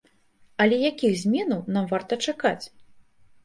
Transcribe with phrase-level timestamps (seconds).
[0.65, 2.61] Але якіх зменаў нам варта чакаць?